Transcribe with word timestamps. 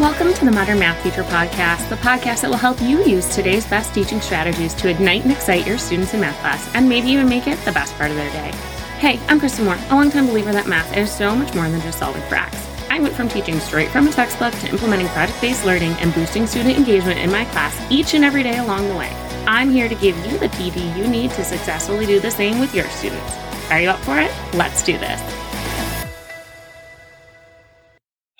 Welcome 0.00 0.34
to 0.34 0.44
the 0.44 0.50
Modern 0.50 0.80
Math 0.80 1.00
Teacher 1.04 1.22
Podcast, 1.22 1.88
the 1.88 1.94
podcast 1.94 2.40
that 2.40 2.50
will 2.50 2.56
help 2.56 2.82
you 2.82 3.04
use 3.04 3.32
today's 3.32 3.64
best 3.64 3.94
teaching 3.94 4.20
strategies 4.20 4.74
to 4.74 4.88
ignite 4.88 5.22
and 5.22 5.30
excite 5.30 5.64
your 5.64 5.78
students 5.78 6.12
in 6.12 6.18
math 6.20 6.36
class 6.40 6.68
and 6.74 6.88
maybe 6.88 7.06
even 7.10 7.28
make 7.28 7.46
it 7.46 7.56
the 7.64 7.70
best 7.70 7.94
part 7.94 8.10
of 8.10 8.16
their 8.16 8.32
day. 8.32 8.50
Hey, 8.98 9.20
I'm 9.28 9.38
Kristen 9.38 9.66
Moore, 9.66 9.78
a 9.90 9.94
longtime 9.94 10.26
believer 10.26 10.50
that 10.50 10.66
math 10.66 10.96
is 10.96 11.12
so 11.12 11.36
much 11.36 11.54
more 11.54 11.68
than 11.68 11.80
just 11.82 12.00
solving 12.00 12.22
facts. 12.22 12.68
I 12.90 12.98
went 12.98 13.14
from 13.14 13.28
teaching 13.28 13.60
straight 13.60 13.88
from 13.88 14.08
a 14.08 14.10
textbook 14.10 14.52
to 14.54 14.68
implementing 14.68 15.06
project 15.10 15.40
based 15.40 15.64
learning 15.64 15.92
and 16.00 16.12
boosting 16.12 16.48
student 16.48 16.76
engagement 16.76 17.20
in 17.20 17.30
my 17.30 17.44
class 17.44 17.80
each 17.88 18.14
and 18.14 18.24
every 18.24 18.42
day 18.42 18.58
along 18.58 18.88
the 18.88 18.96
way. 18.96 19.10
I'm 19.46 19.70
here 19.70 19.88
to 19.88 19.94
give 19.94 20.16
you 20.26 20.38
the 20.38 20.48
PD 20.48 20.96
you 20.98 21.06
need 21.06 21.30
to 21.32 21.44
successfully 21.44 22.04
do 22.04 22.18
the 22.18 22.32
same 22.32 22.58
with 22.58 22.74
your 22.74 22.88
students. 22.88 23.32
Are 23.70 23.80
you 23.80 23.90
up 23.90 24.00
for 24.00 24.18
it? 24.18 24.32
Let's 24.54 24.82
do 24.82 24.98
this. 24.98 25.43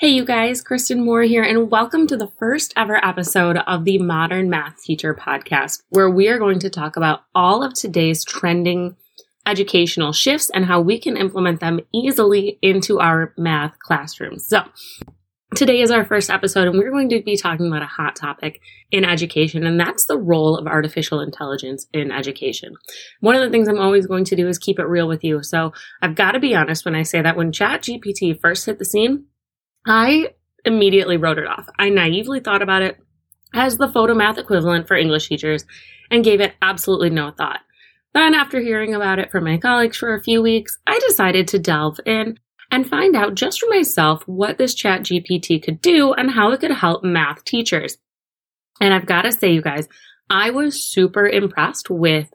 Hey, 0.05 0.11
you 0.11 0.27
guys, 0.27 0.61
Kristen 0.61 1.02
Moore 1.02 1.22
here, 1.22 1.43
and 1.43 1.71
welcome 1.71 2.07
to 2.08 2.17
the 2.18 2.31
first 2.39 2.75
ever 2.76 3.03
episode 3.03 3.57
of 3.67 3.86
the 3.86 3.96
Modern 3.96 4.50
Math 4.50 4.82
Teacher 4.82 5.14
Podcast, 5.14 5.82
where 5.89 6.11
we 6.11 6.29
are 6.29 6.39
going 6.39 6.58
to 6.58 6.68
talk 6.68 6.99
about 6.99 7.22
all 7.35 7.62
of 7.62 7.72
today's 7.72 8.22
trending 8.22 8.96
educational 9.46 10.12
shifts 10.12 10.50
and 10.53 10.67
how 10.67 10.82
we 10.82 10.98
can 10.98 11.17
implement 11.17 11.61
them 11.61 11.81
easily 11.95 12.59
into 12.61 13.00
our 13.00 13.32
math 13.39 13.79
classrooms. 13.79 14.46
So, 14.46 14.64
today 15.54 15.81
is 15.81 15.90
our 15.90 16.04
first 16.04 16.29
episode, 16.29 16.68
and 16.68 16.76
we're 16.76 16.90
going 16.90 17.09
to 17.09 17.23
be 17.23 17.39
talking 17.39 17.67
about 17.67 17.81
a 17.81 17.86
hot 17.86 18.14
topic 18.14 18.61
in 18.90 19.07
education, 19.07 19.67
and 19.67 19.81
that's 19.81 20.04
the 20.04 20.18
role 20.18 20.59
of 20.59 20.67
artificial 20.67 21.21
intelligence 21.21 21.86
in 21.95 22.12
education. 22.12 22.75
One 23.21 23.36
of 23.36 23.40
the 23.40 23.48
things 23.48 23.68
I'm 23.68 23.81
always 23.81 24.07
going 24.07 24.26
to 24.26 24.36
do 24.36 24.48
is 24.48 24.59
keep 24.59 24.79
it 24.79 24.84
real 24.84 25.09
with 25.09 25.25
you. 25.25 25.43
So, 25.43 25.73
I've 26.03 26.14
got 26.14 26.32
to 26.32 26.40
be 26.40 26.54
honest 26.54 26.84
when 26.84 26.95
I 26.95 27.04
say 27.04 27.23
that 27.23 27.39
when 27.39 27.53
ChatGPT 27.53 28.39
first 28.39 28.67
hit 28.67 28.79
the 28.79 28.84
scene, 28.84 29.29
I 29.87 30.31
immediately 30.65 31.17
wrote 31.17 31.39
it 31.39 31.47
off. 31.47 31.69
I 31.79 31.89
naively 31.91 32.41
thought 32.41 32.62
about 32.62 32.83
it 32.83 32.98
as 33.53 33.77
the 33.77 33.89
photomath 33.89 34.39
equivalent 34.39 34.89
for 34.89 34.97
English 34.97 35.29
teachers 35.29 35.65
and 36.11 36.25
gave 36.25 36.41
it 36.41 36.55
absolutely 36.63 37.11
no 37.11 37.31
thought. 37.31 37.61
Then, 38.15 38.35
after 38.35 38.61
hearing 38.61 38.95
about 38.95 39.19
it 39.19 39.31
from 39.31 39.45
my 39.45 39.59
colleagues 39.59 39.97
for 39.97 40.15
a 40.15 40.23
few 40.23 40.41
weeks, 40.41 40.79
I 40.87 41.01
decided 41.01 41.49
to 41.49 41.59
delve 41.59 41.99
in 42.07 42.39
and 42.71 42.89
find 42.89 43.17
out 43.17 43.35
just 43.35 43.61
for 43.61 43.69
myself 43.69 44.23
what 44.27 44.57
this 44.57 44.75
chat 44.75 45.03
GPT 45.03 45.63
could 45.63 45.81
do 45.81 46.13
and 46.13 46.31
how 46.31 46.53
it 46.53 46.61
could 46.61 46.71
help 46.71 47.05
math 47.05 47.45
teachers. 47.45 47.98
And 48.81 48.95
I've 48.95 49.07
got 49.07 49.23
to 49.23 49.33
say, 49.33 49.53
you 49.53 49.63
guys, 49.63 49.89
I 50.31 50.51
was 50.51 50.81
super 50.81 51.29
impressed 51.29 51.91
with 51.91 52.33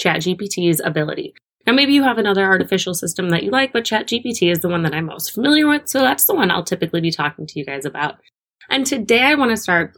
ChatGPT's 0.00 0.80
ability. 0.84 1.34
Now, 1.68 1.74
maybe 1.74 1.92
you 1.92 2.02
have 2.02 2.16
another 2.16 2.46
artificial 2.46 2.94
system 2.94 3.28
that 3.28 3.42
you 3.42 3.50
like, 3.50 3.74
but 3.74 3.84
ChatGPT 3.84 4.50
is 4.50 4.60
the 4.60 4.70
one 4.70 4.84
that 4.84 4.94
I'm 4.94 5.04
most 5.04 5.34
familiar 5.34 5.68
with, 5.68 5.86
so 5.86 6.00
that's 6.00 6.24
the 6.24 6.34
one 6.34 6.50
I'll 6.50 6.64
typically 6.64 7.02
be 7.02 7.10
talking 7.10 7.46
to 7.46 7.58
you 7.58 7.66
guys 7.66 7.84
about. 7.84 8.16
And 8.70 8.86
today 8.86 9.20
I 9.20 9.34
want 9.34 9.50
to 9.50 9.56
start 9.58 9.94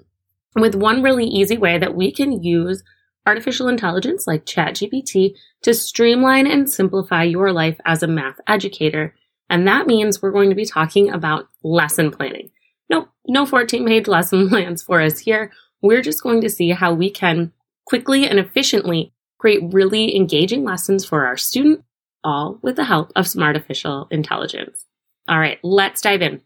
with 0.56 0.74
one 0.74 1.00
really 1.00 1.26
easy 1.26 1.56
way 1.56 1.78
that 1.78 1.94
we 1.94 2.10
can 2.10 2.42
use 2.42 2.82
artificial 3.24 3.68
intelligence 3.68 4.26
like 4.26 4.46
ChatGPT 4.46 5.36
to 5.62 5.72
streamline 5.72 6.48
and 6.48 6.68
simplify 6.68 7.22
your 7.22 7.52
life 7.52 7.78
as 7.84 8.02
a 8.02 8.08
math 8.08 8.40
educator. 8.48 9.14
And 9.48 9.64
that 9.68 9.86
means 9.86 10.20
we're 10.20 10.32
going 10.32 10.50
to 10.50 10.56
be 10.56 10.66
talking 10.66 11.08
about 11.08 11.46
lesson 11.62 12.10
planning. 12.10 12.50
No, 12.88 13.06
no 13.28 13.46
14 13.46 13.86
page 13.86 14.08
lesson 14.08 14.48
plans 14.48 14.82
for 14.82 15.00
us 15.00 15.20
here. 15.20 15.52
We're 15.82 16.02
just 16.02 16.24
going 16.24 16.40
to 16.40 16.50
see 16.50 16.70
how 16.70 16.92
we 16.92 17.10
can 17.10 17.52
quickly 17.86 18.26
and 18.26 18.40
efficiently 18.40 19.12
create 19.40 19.72
really 19.72 20.14
engaging 20.14 20.64
lessons 20.64 21.04
for 21.04 21.24
our 21.24 21.36
student, 21.36 21.82
all 22.22 22.58
with 22.60 22.76
the 22.76 22.84
help 22.84 23.10
of 23.16 23.26
some 23.26 23.42
artificial 23.42 24.06
intelligence. 24.10 24.84
All 25.28 25.38
right, 25.38 25.58
let's 25.62 26.02
dive 26.02 26.20
in. 26.20 26.42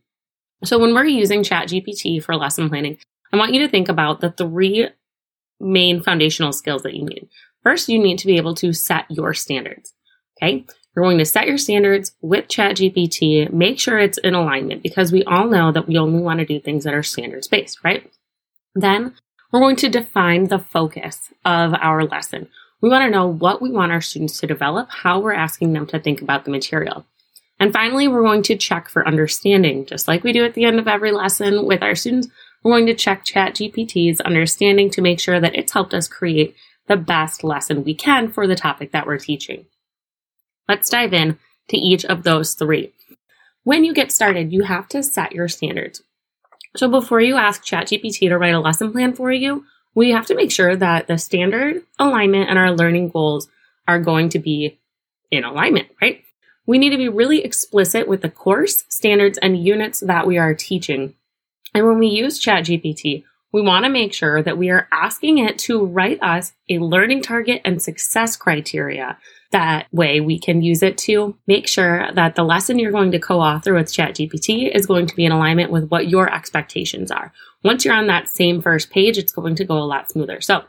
So 0.62 0.78
when 0.78 0.94
we're 0.94 1.04
using 1.04 1.42
ChatGPT 1.42 2.22
for 2.22 2.36
lesson 2.36 2.68
planning, 2.68 2.98
I 3.32 3.36
want 3.36 3.52
you 3.52 3.60
to 3.62 3.68
think 3.68 3.88
about 3.88 4.20
the 4.20 4.30
three 4.30 4.88
main 5.58 6.02
foundational 6.02 6.52
skills 6.52 6.84
that 6.84 6.94
you 6.94 7.04
need. 7.04 7.28
First, 7.64 7.88
you 7.88 7.98
need 7.98 8.18
to 8.20 8.28
be 8.28 8.36
able 8.36 8.54
to 8.56 8.72
set 8.72 9.06
your 9.10 9.34
standards. 9.34 9.92
Okay. 10.40 10.64
You're 10.94 11.04
going 11.04 11.18
to 11.18 11.24
set 11.24 11.48
your 11.48 11.58
standards 11.58 12.14
with 12.20 12.46
ChatGPT. 12.46 13.52
Make 13.52 13.80
sure 13.80 13.98
it's 13.98 14.18
in 14.18 14.34
alignment 14.34 14.84
because 14.84 15.10
we 15.10 15.24
all 15.24 15.48
know 15.48 15.72
that 15.72 15.88
we 15.88 15.98
only 15.98 16.22
want 16.22 16.38
to 16.38 16.46
do 16.46 16.60
things 16.60 16.84
that 16.84 16.94
are 16.94 17.02
standards 17.02 17.48
based, 17.48 17.82
right? 17.82 18.08
Then 18.76 19.14
we're 19.50 19.60
going 19.60 19.76
to 19.76 19.88
define 19.88 20.44
the 20.44 20.60
focus 20.60 21.32
of 21.44 21.74
our 21.74 22.04
lesson. 22.04 22.48
We 22.80 22.90
want 22.90 23.04
to 23.04 23.10
know 23.10 23.26
what 23.26 23.62
we 23.62 23.70
want 23.70 23.92
our 23.92 24.00
students 24.00 24.40
to 24.40 24.46
develop, 24.46 24.88
how 24.90 25.20
we're 25.20 25.32
asking 25.32 25.72
them 25.72 25.86
to 25.86 25.98
think 25.98 26.20
about 26.20 26.44
the 26.44 26.50
material. 26.50 27.06
And 27.58 27.72
finally, 27.72 28.08
we're 28.08 28.22
going 28.22 28.42
to 28.44 28.56
check 28.56 28.88
for 28.88 29.06
understanding, 29.06 29.86
just 29.86 30.08
like 30.08 30.24
we 30.24 30.32
do 30.32 30.44
at 30.44 30.54
the 30.54 30.64
end 30.64 30.78
of 30.78 30.88
every 30.88 31.12
lesson 31.12 31.66
with 31.66 31.82
our 31.82 31.94
students. 31.94 32.28
We're 32.62 32.72
going 32.72 32.86
to 32.86 32.94
check 32.94 33.24
ChatGPT's 33.24 34.20
understanding 34.20 34.90
to 34.90 35.02
make 35.02 35.20
sure 35.20 35.40
that 35.40 35.54
it's 35.54 35.72
helped 35.72 35.94
us 35.94 36.08
create 36.08 36.56
the 36.88 36.96
best 36.96 37.44
lesson 37.44 37.84
we 37.84 37.94
can 37.94 38.30
for 38.30 38.46
the 38.46 38.56
topic 38.56 38.92
that 38.92 39.06
we're 39.06 39.18
teaching. 39.18 39.66
Let's 40.68 40.90
dive 40.90 41.12
in 41.12 41.38
to 41.68 41.76
each 41.76 42.04
of 42.04 42.22
those 42.22 42.54
three. 42.54 42.92
When 43.62 43.84
you 43.84 43.94
get 43.94 44.12
started, 44.12 44.52
you 44.52 44.64
have 44.64 44.88
to 44.88 45.02
set 45.02 45.32
your 45.32 45.48
standards. 45.48 46.02
So 46.76 46.88
before 46.88 47.20
you 47.20 47.36
ask 47.36 47.64
ChatGPT 47.64 48.28
to 48.28 48.36
write 48.36 48.54
a 48.54 48.60
lesson 48.60 48.92
plan 48.92 49.14
for 49.14 49.32
you, 49.32 49.64
we 49.94 50.10
have 50.10 50.26
to 50.26 50.34
make 50.34 50.50
sure 50.50 50.76
that 50.76 51.06
the 51.06 51.18
standard 51.18 51.82
alignment 51.98 52.50
and 52.50 52.58
our 52.58 52.72
learning 52.72 53.10
goals 53.10 53.48
are 53.86 54.00
going 54.00 54.28
to 54.30 54.38
be 54.38 54.78
in 55.30 55.44
alignment, 55.44 55.88
right? 56.00 56.22
We 56.66 56.78
need 56.78 56.90
to 56.90 56.96
be 56.96 57.08
really 57.08 57.44
explicit 57.44 58.08
with 58.08 58.22
the 58.22 58.30
course, 58.30 58.84
standards, 58.88 59.38
and 59.38 59.62
units 59.62 60.00
that 60.00 60.26
we 60.26 60.38
are 60.38 60.54
teaching. 60.54 61.14
And 61.74 61.86
when 61.86 61.98
we 61.98 62.06
use 62.06 62.42
ChatGPT, 62.42 63.24
we 63.54 63.62
want 63.62 63.84
to 63.84 63.88
make 63.88 64.12
sure 64.12 64.42
that 64.42 64.58
we 64.58 64.68
are 64.70 64.88
asking 64.90 65.38
it 65.38 65.56
to 65.60 65.84
write 65.84 66.20
us 66.20 66.54
a 66.68 66.80
learning 66.80 67.22
target 67.22 67.62
and 67.64 67.80
success 67.80 68.34
criteria. 68.34 69.16
That 69.52 69.86
way 69.92 70.18
we 70.18 70.40
can 70.40 70.60
use 70.60 70.82
it 70.82 70.98
to 70.98 71.36
make 71.46 71.68
sure 71.68 72.10
that 72.14 72.34
the 72.34 72.42
lesson 72.42 72.80
you're 72.80 72.90
going 72.90 73.12
to 73.12 73.20
co-author 73.20 73.72
with 73.72 73.92
ChatGPT 73.92 74.74
is 74.74 74.86
going 74.86 75.06
to 75.06 75.14
be 75.14 75.24
in 75.24 75.30
alignment 75.30 75.70
with 75.70 75.88
what 75.88 76.08
your 76.08 76.34
expectations 76.34 77.12
are. 77.12 77.32
Once 77.62 77.84
you're 77.84 77.94
on 77.94 78.08
that 78.08 78.28
same 78.28 78.60
first 78.60 78.90
page, 78.90 79.18
it's 79.18 79.32
going 79.32 79.54
to 79.54 79.64
go 79.64 79.78
a 79.78 79.86
lot 79.86 80.10
smoother. 80.10 80.40
So 80.40 80.64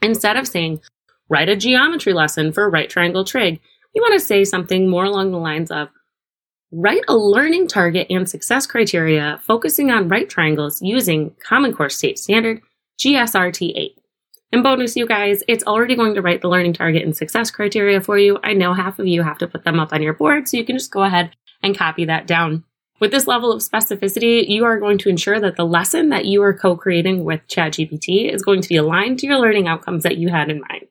instead 0.00 0.36
of 0.36 0.46
saying, 0.46 0.82
write 1.28 1.48
a 1.48 1.56
geometry 1.56 2.12
lesson 2.12 2.52
for 2.52 2.70
right 2.70 2.88
triangle 2.88 3.24
trig, 3.24 3.58
you 3.92 4.02
want 4.02 4.14
to 4.14 4.24
say 4.24 4.44
something 4.44 4.88
more 4.88 5.04
along 5.04 5.32
the 5.32 5.38
lines 5.38 5.72
of, 5.72 5.88
Write 6.72 7.02
a 7.08 7.16
learning 7.16 7.66
target 7.66 8.06
and 8.10 8.28
success 8.28 8.64
criteria 8.64 9.40
focusing 9.42 9.90
on 9.90 10.06
right 10.06 10.28
triangles 10.30 10.80
using 10.80 11.34
Common 11.42 11.74
Core 11.74 11.88
State 11.88 12.16
Standard 12.16 12.62
GSRT 13.00 13.72
8. 13.74 13.98
And 14.52 14.62
bonus, 14.62 14.94
you 14.94 15.04
guys, 15.04 15.42
it's 15.48 15.64
already 15.64 15.96
going 15.96 16.14
to 16.14 16.22
write 16.22 16.42
the 16.42 16.48
learning 16.48 16.74
target 16.74 17.02
and 17.02 17.16
success 17.16 17.50
criteria 17.50 18.00
for 18.00 18.18
you. 18.18 18.38
I 18.44 18.52
know 18.52 18.72
half 18.72 19.00
of 19.00 19.08
you 19.08 19.24
have 19.24 19.38
to 19.38 19.48
put 19.48 19.64
them 19.64 19.80
up 19.80 19.92
on 19.92 20.00
your 20.00 20.14
board, 20.14 20.46
so 20.46 20.58
you 20.58 20.64
can 20.64 20.76
just 20.76 20.92
go 20.92 21.02
ahead 21.02 21.34
and 21.60 21.76
copy 21.76 22.04
that 22.04 22.28
down. 22.28 22.62
With 23.00 23.10
this 23.10 23.26
level 23.26 23.50
of 23.50 23.62
specificity, 23.62 24.48
you 24.48 24.64
are 24.64 24.78
going 24.78 24.98
to 24.98 25.08
ensure 25.08 25.40
that 25.40 25.56
the 25.56 25.64
lesson 25.64 26.10
that 26.10 26.26
you 26.26 26.40
are 26.42 26.54
co-creating 26.54 27.24
with 27.24 27.40
ChatGPT 27.48 28.32
is 28.32 28.42
going 28.42 28.60
to 28.62 28.68
be 28.68 28.76
aligned 28.76 29.18
to 29.20 29.26
your 29.26 29.40
learning 29.40 29.66
outcomes 29.66 30.04
that 30.04 30.18
you 30.18 30.28
had 30.28 30.48
in 30.48 30.60
mind. 30.60 30.86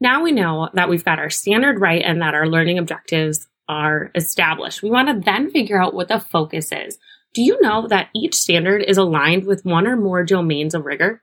Now 0.00 0.22
we 0.22 0.32
know 0.32 0.70
that 0.72 0.88
we've 0.88 1.04
got 1.04 1.18
our 1.18 1.28
standard 1.28 1.80
right 1.80 2.02
and 2.02 2.22
that 2.22 2.34
our 2.34 2.46
learning 2.46 2.78
objectives 2.78 3.47
are 3.68 4.10
established. 4.14 4.82
We 4.82 4.90
want 4.90 5.08
to 5.08 5.20
then 5.20 5.50
figure 5.50 5.80
out 5.80 5.94
what 5.94 6.08
the 6.08 6.18
focus 6.18 6.72
is. 6.72 6.98
Do 7.34 7.42
you 7.42 7.60
know 7.60 7.86
that 7.88 8.08
each 8.14 8.34
standard 8.34 8.82
is 8.82 8.96
aligned 8.96 9.44
with 9.44 9.64
one 9.64 9.86
or 9.86 9.96
more 9.96 10.24
domains 10.24 10.74
of 10.74 10.86
rigor? 10.86 11.22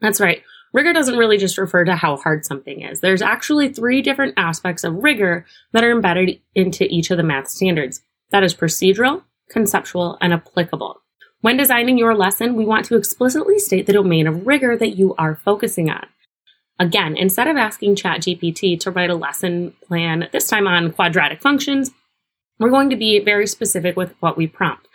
That's 0.00 0.20
right. 0.20 0.42
Rigor 0.72 0.92
doesn't 0.92 1.18
really 1.18 1.36
just 1.36 1.58
refer 1.58 1.84
to 1.84 1.96
how 1.96 2.16
hard 2.16 2.44
something 2.44 2.80
is. 2.80 3.00
There's 3.00 3.20
actually 3.20 3.68
three 3.68 4.00
different 4.00 4.34
aspects 4.36 4.84
of 4.84 5.02
rigor 5.02 5.44
that 5.72 5.84
are 5.84 5.90
embedded 5.90 6.40
into 6.54 6.84
each 6.84 7.10
of 7.10 7.18
the 7.18 7.22
math 7.22 7.48
standards. 7.48 8.02
That 8.30 8.42
is 8.42 8.54
procedural, 8.54 9.24
conceptual, 9.50 10.16
and 10.20 10.32
applicable. 10.32 11.02
When 11.42 11.56
designing 11.56 11.98
your 11.98 12.14
lesson, 12.14 12.54
we 12.54 12.64
want 12.64 12.86
to 12.86 12.96
explicitly 12.96 13.58
state 13.58 13.86
the 13.86 13.92
domain 13.92 14.26
of 14.26 14.46
rigor 14.46 14.76
that 14.76 14.96
you 14.96 15.14
are 15.16 15.36
focusing 15.36 15.90
on. 15.90 16.06
Again, 16.78 17.16
instead 17.16 17.48
of 17.48 17.56
asking 17.56 17.96
ChatGPT 17.96 18.78
to 18.80 18.90
write 18.90 19.10
a 19.10 19.14
lesson 19.14 19.74
plan, 19.86 20.28
this 20.32 20.48
time 20.48 20.66
on 20.66 20.92
quadratic 20.92 21.40
functions, 21.40 21.90
we're 22.58 22.70
going 22.70 22.90
to 22.90 22.96
be 22.96 23.18
very 23.20 23.46
specific 23.46 23.96
with 23.96 24.14
what 24.20 24.36
we 24.36 24.46
prompt. 24.46 24.88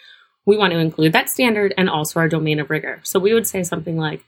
We 0.45 0.57
want 0.57 0.74
to 0.74 0.79
include 0.79 1.13
that 1.13 1.29
standard 1.29 1.74
and 1.77 1.89
also 1.89 2.19
our 2.19 2.29
domain 2.29 2.59
of 2.59 2.69
rigor. 2.69 3.01
So 3.03 3.19
we 3.19 3.33
would 3.33 3.47
say 3.47 3.63
something 3.63 3.97
like, 3.97 4.24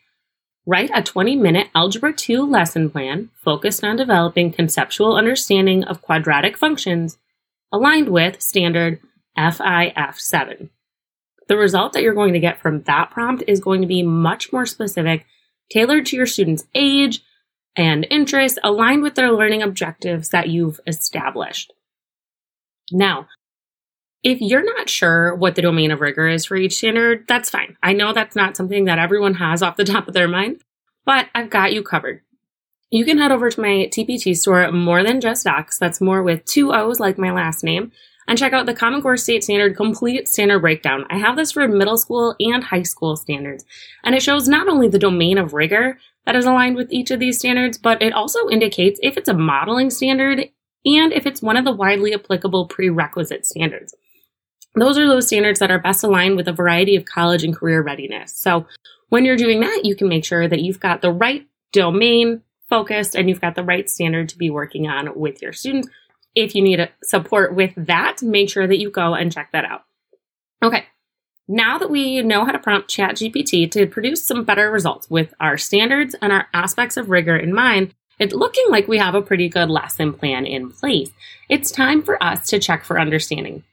write 0.65 0.91
a 0.93 1.01
20 1.01 1.35
minute 1.37 1.67
Algebra 1.73 2.13
2 2.13 2.45
lesson 2.45 2.89
plan 2.89 3.29
focused 3.43 3.83
on 3.83 3.95
developing 3.95 4.51
conceptual 4.51 5.15
understanding 5.15 5.83
of 5.85 6.01
quadratic 6.01 6.57
functions 6.57 7.17
aligned 7.71 8.09
with 8.09 8.41
standard 8.41 8.99
FIF7. 9.37 10.69
The 11.47 11.57
result 11.57 11.93
that 11.93 12.03
you're 12.03 12.13
going 12.13 12.33
to 12.33 12.39
get 12.39 12.61
from 12.61 12.83
that 12.83 13.09
prompt 13.09 13.43
is 13.47 13.59
going 13.59 13.81
to 13.81 13.87
be 13.87 14.03
much 14.03 14.53
more 14.53 14.65
specific, 14.65 15.25
tailored 15.71 16.05
to 16.07 16.15
your 16.15 16.25
student's 16.25 16.65
age, 16.75 17.21
and 17.75 18.07
interests 18.09 18.59
aligned 18.63 19.03
with 19.03 19.15
their 19.15 19.31
learning 19.31 19.63
objectives 19.63 20.29
that 20.29 20.49
you've 20.49 20.79
established. 20.87 21.73
Now, 22.91 23.27
If 24.21 24.41
you're 24.41 24.65
not 24.65 24.89
sure 24.89 25.33
what 25.33 25.55
the 25.55 25.61
domain 25.61 25.91
of 25.91 26.01
rigor 26.01 26.27
is 26.27 26.45
for 26.45 26.57
each 26.57 26.75
standard, 26.75 27.25
that's 27.27 27.49
fine. 27.49 27.77
I 27.81 27.93
know 27.93 28.11
that's 28.11 28.35
not 28.35 28.57
something 28.57 28.85
that 28.85 28.99
everyone 28.99 29.35
has 29.35 29.63
off 29.63 29.77
the 29.77 29.83
top 29.85 30.07
of 30.07 30.13
their 30.13 30.27
mind, 30.27 30.61
but 31.05 31.27
I've 31.33 31.49
got 31.49 31.73
you 31.73 31.83
covered. 31.83 32.21
You 32.91 33.05
can 33.05 33.17
head 33.19 33.31
over 33.31 33.49
to 33.49 33.61
my 33.61 33.89
TPT 33.93 34.35
store, 34.35 34.71
Moore 34.71 35.03
Than 35.03 35.21
Just 35.21 35.47
X, 35.47 35.77
that's 35.77 36.01
more 36.01 36.23
with 36.23 36.43
two 36.45 36.73
O's 36.73 36.99
like 36.99 37.17
my 37.17 37.31
last 37.31 37.63
name, 37.63 37.91
and 38.27 38.37
check 38.37 38.51
out 38.51 38.65
the 38.65 38.73
Common 38.73 39.01
Core 39.01 39.15
State 39.17 39.43
Standard 39.43 39.77
Complete 39.77 40.27
Standard 40.27 40.59
Breakdown. 40.59 41.05
I 41.09 41.17
have 41.17 41.35
this 41.37 41.51
for 41.53 41.67
middle 41.67 41.97
school 41.97 42.35
and 42.39 42.63
high 42.63 42.83
school 42.83 43.15
standards, 43.15 43.63
and 44.03 44.15
it 44.15 44.23
shows 44.23 44.47
not 44.47 44.67
only 44.67 44.87
the 44.87 44.99
domain 44.99 45.37
of 45.37 45.53
rigor 45.53 45.97
that 46.29 46.35
is 46.35 46.45
aligned 46.45 46.75
with 46.75 46.91
each 46.91 47.09
of 47.09 47.19
these 47.19 47.39
standards, 47.39 47.79
but 47.79 48.03
it 48.03 48.13
also 48.13 48.47
indicates 48.49 48.99
if 49.01 49.17
it's 49.17 49.27
a 49.27 49.33
modeling 49.33 49.89
standard 49.89 50.47
and 50.85 51.11
if 51.11 51.25
it's 51.25 51.41
one 51.41 51.57
of 51.57 51.65
the 51.65 51.71
widely 51.71 52.13
applicable 52.13 52.67
prerequisite 52.67 53.47
standards. 53.47 53.95
Those 54.75 54.99
are 54.99 55.07
those 55.07 55.25
standards 55.25 55.59
that 55.59 55.71
are 55.71 55.79
best 55.79 56.03
aligned 56.03 56.37
with 56.37 56.47
a 56.47 56.53
variety 56.53 56.95
of 56.95 57.05
college 57.05 57.43
and 57.43 57.55
career 57.55 57.81
readiness. 57.81 58.35
So 58.35 58.67
when 59.07 59.25
you're 59.25 59.37
doing 59.37 59.61
that, 59.61 59.85
you 59.85 59.95
can 59.95 60.07
make 60.07 60.23
sure 60.23 60.47
that 60.47 60.61
you've 60.61 60.79
got 60.79 61.01
the 61.01 61.11
right 61.11 61.47
domain 61.71 62.43
focused 62.69 63.15
and 63.15 63.27
you've 63.27 63.41
got 63.41 63.55
the 63.55 63.63
right 63.63 63.89
standard 63.89 64.29
to 64.29 64.37
be 64.37 64.51
working 64.51 64.87
on 64.87 65.17
with 65.17 65.41
your 65.41 65.51
students. 65.51 65.89
If 66.35 66.53
you 66.53 66.61
need 66.61 66.87
support 67.01 67.55
with 67.55 67.73
that, 67.75 68.21
make 68.21 68.51
sure 68.51 68.67
that 68.67 68.77
you 68.77 68.91
go 68.91 69.15
and 69.15 69.31
check 69.31 69.51
that 69.53 69.65
out. 69.65 69.81
Okay. 70.61 70.85
Now 71.51 71.79
that 71.79 71.89
we 71.89 72.21
know 72.21 72.45
how 72.45 72.51
to 72.51 72.59
prompt 72.59 72.91
ChatGPT 72.91 73.71
to 73.71 73.87
produce 73.87 74.23
some 74.23 74.43
better 74.43 74.69
results 74.69 75.09
with 75.09 75.33
our 75.39 75.57
standards 75.57 76.15
and 76.21 76.31
our 76.31 76.47
aspects 76.53 76.95
of 76.95 77.09
rigor 77.09 77.35
in 77.35 77.55
mind, 77.55 77.95
it's 78.19 78.35
looking 78.35 78.65
like 78.69 78.87
we 78.87 78.99
have 78.99 79.15
a 79.15 79.21
pretty 79.23 79.49
good 79.49 79.67
lesson 79.67 80.13
plan 80.13 80.45
in 80.45 80.69
place. 80.69 81.09
It's 81.49 81.71
time 81.71 82.03
for 82.03 82.21
us 82.23 82.47
to 82.51 82.59
check 82.59 82.83
for 82.83 82.99
understanding. 82.99 83.63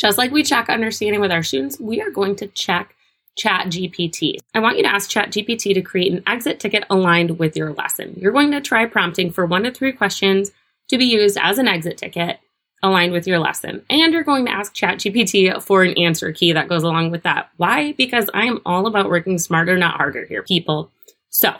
Just 0.00 0.16
like 0.16 0.30
we 0.30 0.42
check 0.42 0.70
understanding 0.70 1.20
with 1.20 1.30
our 1.30 1.42
students, 1.42 1.78
we 1.78 2.00
are 2.00 2.08
going 2.08 2.34
to 2.36 2.46
check 2.46 2.96
ChatGPT. 3.38 4.38
I 4.54 4.60
want 4.60 4.78
you 4.78 4.82
to 4.84 4.94
ask 4.94 5.10
ChatGPT 5.10 5.74
to 5.74 5.82
create 5.82 6.14
an 6.14 6.22
exit 6.26 6.60
ticket 6.60 6.84
aligned 6.88 7.38
with 7.38 7.58
your 7.58 7.74
lesson. 7.74 8.14
You're 8.16 8.32
going 8.32 8.52
to 8.52 8.62
try 8.62 8.86
prompting 8.86 9.30
for 9.30 9.44
one 9.44 9.64
to 9.64 9.70
three 9.70 9.92
questions 9.92 10.50
to 10.88 10.96
be 10.96 11.04
used 11.04 11.36
as 11.38 11.58
an 11.58 11.68
exit 11.68 11.98
ticket 11.98 12.40
aligned 12.82 13.12
with 13.12 13.26
your 13.26 13.38
lesson. 13.38 13.84
And 13.88 14.12
you're 14.12 14.24
going 14.24 14.46
to 14.46 14.52
ask 14.52 14.74
ChatGPT 14.74 15.62
for 15.62 15.82
an 15.84 15.96
answer 15.96 16.32
key 16.32 16.52
that 16.52 16.68
goes 16.68 16.82
along 16.82 17.10
with 17.10 17.22
that. 17.22 17.50
Why? 17.56 17.92
Because 17.92 18.28
I 18.34 18.46
am 18.46 18.60
all 18.66 18.86
about 18.86 19.08
working 19.08 19.38
smarter, 19.38 19.76
not 19.76 19.96
harder 19.96 20.26
here, 20.26 20.42
people. 20.42 20.90
So 21.28 21.54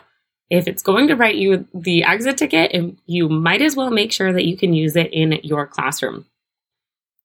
if 0.49 0.67
it's 0.67 0.83
going 0.83 1.07
to 1.07 1.15
write 1.15 1.35
you 1.35 1.67
the 1.73 2.03
exit 2.03 2.37
ticket, 2.37 2.75
you 3.05 3.29
might 3.29 3.61
as 3.61 3.75
well 3.75 3.89
make 3.89 4.11
sure 4.11 4.33
that 4.33 4.45
you 4.45 4.57
can 4.57 4.73
use 4.73 4.95
it 4.95 5.11
in 5.13 5.39
your 5.43 5.65
classroom. 5.65 6.25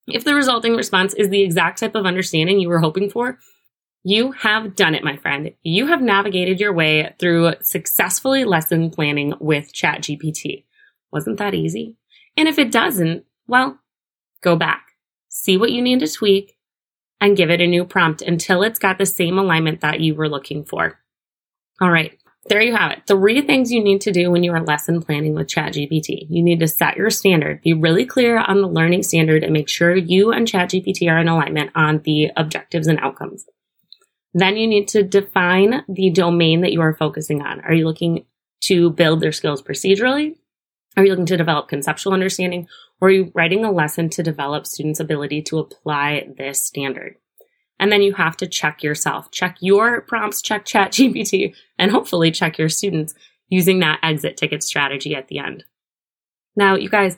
If 0.06 0.25
the 0.25 0.35
resulting 0.35 0.75
response 0.77 1.12
is 1.15 1.29
the 1.29 1.43
exact 1.43 1.81
type 1.81 1.95
of 1.95 2.06
understanding 2.06 2.61
you 2.61 2.69
were 2.69 2.79
hoping 2.79 3.11
for, 3.11 3.39
you 4.05 4.33
have 4.33 4.77
done 4.77 4.95
it, 4.95 5.05
my 5.05 5.17
friend. 5.17 5.53
You 5.62 5.89
have 5.89 6.00
navigated 6.00 6.61
your 6.61 6.73
way 6.73 7.15
through 7.19 7.55
successfully 7.61 8.45
lesson 8.45 8.91
planning 8.91 9.35
with 9.41 9.75
ChatGPT. 9.75 10.65
Wasn't 11.12 11.39
that 11.39 11.53
easy? 11.53 11.97
And 12.37 12.49
if 12.49 12.59
it 12.59 12.71
doesn't, 12.71 13.25
well, 13.49 13.79
go 14.43 14.56
back, 14.56 14.93
see 15.29 15.56
what 15.56 15.73
you 15.73 15.82
need 15.82 16.00
to 16.00 16.08
tweak, 16.08 16.56
and 17.20 17.37
give 17.37 17.50
it 17.50 17.61
a 17.61 17.67
new 17.67 17.85
prompt 17.85 18.23
until 18.23 18.62
it's 18.62 18.79
got 18.79 18.99
the 18.99 19.06
same 19.06 19.38
alignment 19.38 19.81
that 19.81 20.00
you 20.00 20.14
were 20.14 20.29
looking 20.29 20.64
for. 20.64 20.99
All 21.81 21.90
right 21.90 22.19
there 22.49 22.62
you 22.62 22.75
have 22.75 22.93
it. 22.93 23.02
Three 23.06 23.43
things 23.43 23.70
you 23.70 23.82
need 23.82 24.00
to 24.02 24.12
do 24.12 24.31
when 24.31 24.43
you 24.43 24.52
are 24.52 24.62
lesson 24.62 25.02
planning 25.02 25.35
with 25.35 25.49
ChatGPT. 25.49 26.26
You 26.29 26.43
need 26.43 26.61
to 26.61 26.69
set 26.69 26.96
your 26.96 27.11
standard, 27.11 27.62
be 27.62 27.73
really 27.73 28.05
clear 28.05 28.38
on 28.38 28.61
the 28.61 28.69
learning 28.69 29.02
standard, 29.02 29.44
and 29.44 29.52
make 29.52 29.69
sure 29.69 29.94
you 29.94 30.32
and 30.32 30.46
ChatGPT 30.46 31.11
are 31.11 31.19
in 31.19 31.29
alignment 31.29 31.70
on 31.75 32.00
the 32.05 32.31
objectives 32.37 32.87
and 32.87 32.99
outcomes. 33.00 33.44
Then 34.35 34.56
you 34.56 34.67
need 34.67 34.88
to 34.88 35.02
define 35.02 35.85
the 35.88 36.11
domain 36.11 36.61
that 36.62 36.73
you 36.73 36.81
are 36.81 36.94
focusing 36.94 37.43
on. 37.43 37.61
Are 37.62 37.75
you 37.75 37.87
looking 37.87 38.26
to 38.62 38.90
build 38.90 39.20
their 39.20 39.32
skills 39.32 39.62
procedurally? 39.62 40.37
Are 40.99 41.05
you 41.05 41.11
looking 41.11 41.27
to 41.27 41.37
develop 41.37 41.69
conceptual 41.69 42.12
understanding? 42.12 42.67
Or 43.00 43.06
are 43.06 43.12
you 43.12 43.31
writing 43.33 43.65
a 43.65 43.71
lesson 43.71 44.09
to 44.11 44.23
develop 44.25 44.67
students' 44.67 44.99
ability 44.99 45.43
to 45.43 45.61
apply 45.61 46.27
this 46.37 46.61
standard? 46.61 47.15
And 47.79 47.93
then 47.93 48.03
you 48.03 48.15
have 48.15 48.37
to 48.39 48.49
check 48.49 48.83
yourself, 48.83 49.31
check 49.31 49.59
your 49.61 50.00
prompts, 50.00 50.43
check 50.43 50.65
chat 50.65 50.91
GPT, 50.91 51.55
and 51.79 51.93
hopefully 51.93 52.33
check 52.33 52.59
your 52.59 52.69
students 52.69 53.15
using 53.49 53.79
that 53.79 54.00
exit 54.03 54.37
ticket 54.37 54.65
strategy 54.65 55.15
at 55.15 55.29
the 55.29 55.39
end. 55.39 55.62
Now, 56.56 56.75
you 56.75 56.89
guys, 56.89 57.17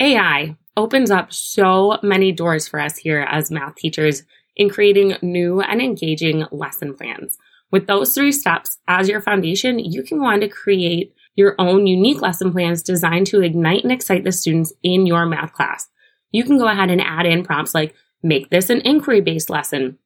AI 0.00 0.56
opens 0.76 1.12
up 1.12 1.32
so 1.32 1.98
many 2.02 2.32
doors 2.32 2.66
for 2.66 2.80
us 2.80 2.96
here 2.96 3.20
as 3.20 3.52
math 3.52 3.76
teachers 3.76 4.24
in 4.56 4.68
creating 4.68 5.14
new 5.22 5.60
and 5.60 5.80
engaging 5.80 6.44
lesson 6.50 6.92
plans. 6.92 7.38
With 7.70 7.86
those 7.86 8.14
three 8.14 8.32
steps 8.32 8.78
as 8.88 9.08
your 9.08 9.20
foundation, 9.20 9.78
you 9.78 10.02
can 10.02 10.18
go 10.18 10.24
on 10.24 10.40
to 10.40 10.48
create 10.48 11.14
your 11.34 11.54
own 11.58 11.86
unique 11.86 12.20
lesson 12.20 12.52
plans 12.52 12.82
designed 12.82 13.26
to 13.28 13.40
ignite 13.40 13.82
and 13.82 13.92
excite 13.92 14.24
the 14.24 14.32
students 14.32 14.72
in 14.82 15.06
your 15.06 15.26
math 15.26 15.52
class. 15.52 15.88
You 16.30 16.44
can 16.44 16.58
go 16.58 16.66
ahead 16.66 16.90
and 16.90 17.00
add 17.00 17.26
in 17.26 17.44
prompts 17.44 17.74
like 17.74 17.94
Make 18.22 18.50
this 18.50 18.70
an 18.70 18.80
inquiry 18.82 19.20
based 19.20 19.50
lesson. 19.50 19.98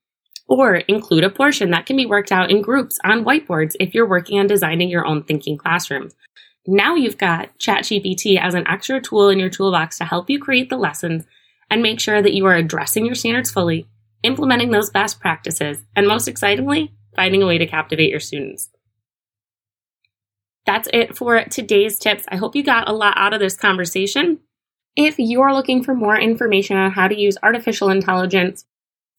Or 0.49 0.77
include 0.77 1.25
a 1.25 1.31
portion 1.31 1.71
that 1.71 1.87
can 1.87 1.97
be 1.97 2.07
worked 2.07 2.33
out 2.33 2.51
in 2.51 2.63
groups 2.63 2.99
on 3.05 3.25
whiteboards 3.25 3.75
if 3.81 3.95
you're 3.95 4.09
working 4.09 4.39
on 4.39 4.47
designing 4.47 4.89
your 4.89 5.05
own 5.05 5.25
thinking 5.25 5.59
classroom. 5.59 6.11
Now 6.67 6.95
you've 6.95 7.19
got 7.19 7.59
ChatGPT 7.59 8.41
as 8.41 8.55
an 8.55 8.67
extra 8.67 9.01
tool 9.01 9.29
in 9.29 9.39
your 9.39 9.51
toolbox 9.51 9.99
to 9.99 10.05
help 10.05 10.31
you 10.31 10.41
create 10.41 10.71
the 10.71 10.77
lessons 10.77 11.25
and 11.69 11.83
make 11.83 12.01
sure 12.01 12.23
that 12.23 12.33
you 12.33 12.47
are 12.47 12.55
addressing 12.55 13.05
your 13.05 13.15
standards 13.17 13.51
fully, 13.51 13.89
implementing 14.23 14.71
those 14.71 14.91
best 14.91 15.21
practices, 15.21 15.83
and 15.97 16.07
most 16.07 16.29
excitingly, 16.29 16.93
finding 17.17 17.43
a 17.43 17.47
way 17.47 17.59
to 17.59 17.67
captivate 17.67 18.11
your 18.11 18.21
students. 18.21 18.69
That's 20.67 20.89
it 20.93 21.17
for 21.17 21.45
today's 21.45 21.99
tips. 21.99 22.25
I 22.29 22.37
hope 22.37 22.57
you 22.57 22.65
got 22.65 22.89
a 22.89 22.93
lot 22.93 23.15
out 23.17 23.33
of 23.33 23.41
this 23.41 23.57
conversation. 23.57 24.41
If 24.97 25.15
you're 25.19 25.55
looking 25.55 25.85
for 25.85 25.95
more 25.95 26.19
information 26.19 26.77
on 26.77 26.91
how 26.91 27.07
to 27.07 27.19
use 27.19 27.39
artificial 27.43 27.89
intelligence 27.89 28.65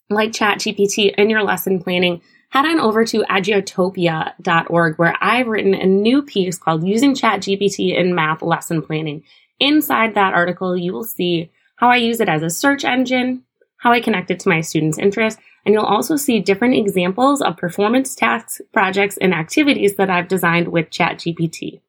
like 0.09 0.31
ChatGPT 0.31 1.13
in 1.15 1.29
your 1.29 1.43
lesson 1.43 1.81
planning, 1.81 2.21
head 2.49 2.65
on 2.65 2.79
over 2.79 3.05
to 3.05 3.23
edutopia.org 3.29 4.97
where 4.97 5.15
I've 5.21 5.47
written 5.47 5.73
a 5.73 5.85
new 5.85 6.21
piece 6.21 6.57
called 6.57 6.85
Using 6.85 7.13
ChatGPT 7.13 7.97
in 7.97 8.15
Math 8.15 8.41
Lesson 8.41 8.81
Planning. 8.81 9.23
Inside 9.59 10.15
that 10.15 10.33
article, 10.33 10.77
you 10.77 10.93
will 10.93 11.03
see 11.03 11.51
how 11.77 11.89
I 11.89 11.97
use 11.97 12.19
it 12.19 12.29
as 12.29 12.43
a 12.43 12.49
search 12.49 12.83
engine, 12.83 13.43
how 13.77 13.91
I 13.91 14.01
connect 14.01 14.31
it 14.31 14.39
to 14.41 14.49
my 14.49 14.61
students' 14.61 14.97
interests, 14.97 15.41
and 15.67 15.73
you'll 15.73 15.83
also 15.83 16.15
see 16.15 16.39
different 16.39 16.75
examples 16.75 17.41
of 17.41 17.57
performance 17.57 18.15
tasks, 18.15 18.61
projects, 18.71 19.17
and 19.17 19.33
activities 19.33 19.97
that 19.97 20.09
I've 20.09 20.29
designed 20.29 20.69
with 20.69 20.89
ChatGPT. 20.89 21.81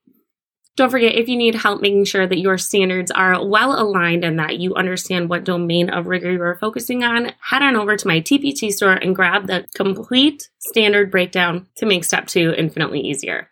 Don't 0.77 0.91
forget, 0.91 1.15
if 1.15 1.29
you 1.29 1.37
need 1.37 1.55
help 1.55 1.81
making 1.81 2.05
sure 2.05 2.27
that 2.27 2.41
your 2.41 2.59
standards 2.59 3.13
are 3.13 3.47
well 3.47 3.81
aligned 3.81 4.25
and 4.25 4.37
that 4.41 4.59
you 4.59 4.75
understand 4.75 5.29
what 5.29 5.45
domain 5.45 5.91
of 5.91 6.07
rigor 6.07 6.33
you 6.33 6.43
are 6.43 6.59
focusing 6.59 7.05
on, 7.05 7.31
head 7.41 7.63
on 7.63 7.77
over 7.77 7.97
to 7.97 8.09
my 8.09 8.21
TPT 8.21 8.73
store 8.73 8.95
and 8.95 9.15
grab 9.15 9.47
the 9.47 9.65
complete 9.77 10.51
standard 10.59 11.13
breakdown 11.13 11.69
to 11.77 11.87
make 11.87 12.03
step 12.03 12.27
two 12.27 12.53
infinitely 12.59 13.01
easier. 13.01 13.49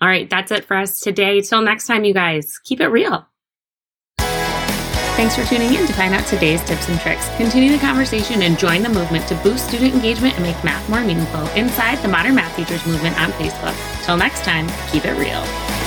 All 0.00 0.08
right, 0.08 0.28
that's 0.28 0.52
it 0.52 0.64
for 0.64 0.78
us 0.78 1.00
today. 1.00 1.42
Till 1.42 1.60
next 1.60 1.86
time, 1.86 2.04
you 2.04 2.14
guys, 2.14 2.58
keep 2.64 2.80
it 2.80 2.88
real. 2.88 3.26
Thanks 5.16 5.34
for 5.34 5.44
tuning 5.44 5.72
in 5.72 5.86
to 5.86 5.94
find 5.94 6.12
out 6.12 6.26
today's 6.26 6.62
tips 6.64 6.90
and 6.90 7.00
tricks. 7.00 7.26
Continue 7.38 7.72
the 7.72 7.78
conversation 7.78 8.42
and 8.42 8.58
join 8.58 8.82
the 8.82 8.90
movement 8.90 9.26
to 9.28 9.34
boost 9.36 9.66
student 9.66 9.94
engagement 9.94 10.34
and 10.34 10.42
make 10.42 10.62
math 10.62 10.86
more 10.90 11.02
meaningful 11.02 11.48
inside 11.54 11.96
the 12.02 12.08
Modern 12.08 12.34
Math 12.34 12.54
Teachers 12.54 12.84
Movement 12.86 13.18
on 13.18 13.30
Facebook. 13.32 14.04
Till 14.04 14.18
next 14.18 14.44
time, 14.44 14.68
keep 14.92 15.06
it 15.06 15.16
real. 15.18 15.85